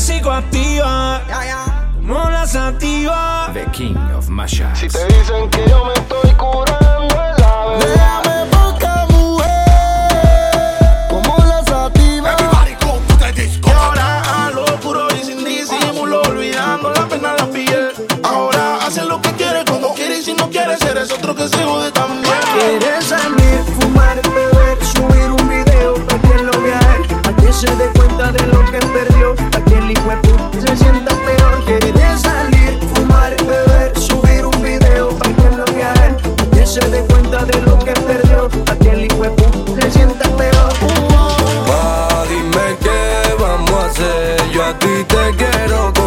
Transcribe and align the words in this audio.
psicoactiva. 0.00 1.20
Como 1.96 2.30
la 2.30 2.46
sativa. 2.46 3.50
The 3.52 3.66
King 3.70 3.96
of 4.16 4.28
Mashups. 4.28 4.80
Si 4.80 4.88
te 4.88 5.06
dicen 5.06 5.48
que 5.50 5.68
yo 5.68 5.84
me 5.84 5.92
estoy 5.92 6.30
curando, 6.32 7.06
es 7.06 7.38
la 7.40 7.66
verdad. 7.66 8.22
Déjame 8.24 8.46
poca 8.50 9.06
mujer. 9.10 9.48
Como 11.08 11.36
la 11.46 11.64
sativa. 11.64 12.32
Everybody 12.32 12.74
go 12.84 12.98
to 13.06 13.16
the 13.18 13.32
disco. 13.32 13.70
Ahora 13.70 14.46
a 14.46 14.50
lo 14.50 14.64
puro 14.80 15.06
y 15.14 15.24
sin 15.24 15.44
disimulo. 15.44 16.22
Olvidando 16.22 16.92
la 16.92 17.06
pena 17.06 17.32
de 17.34 17.38
la 17.38 17.46
piel. 17.46 17.92
Ahora 18.24 18.78
hace 18.84 19.04
lo 19.04 19.20
que 19.20 19.30
quiere, 19.32 19.64
cuando 19.64 19.92
quiere. 19.94 20.18
Y 20.18 20.22
si 20.22 20.32
no 20.34 20.50
quiere, 20.50 20.76
eres 20.90 21.12
otro 21.12 21.34
que 21.34 21.46
se 21.48 21.62
jode 21.62 21.92
también. 21.92 22.19
lo 37.70 37.78
que 37.78 37.92
perdió, 37.92 38.48
aquel 38.66 39.04
hijo 39.04 39.22
de 39.22 39.82
se 39.82 39.90
sienta 39.90 40.28
peor. 40.36 40.72
Va, 41.68 42.24
dime 42.28 42.76
qué 42.80 43.34
vamos 43.38 43.70
a 43.70 43.86
hacer, 43.86 44.50
yo 44.50 44.64
a 44.64 44.78
ti 44.78 45.04
te 45.08 45.36
quiero 45.36 45.99